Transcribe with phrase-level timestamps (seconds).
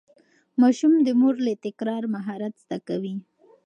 [0.61, 3.15] ماشوم د مور له تکرار مهارت زده کوي.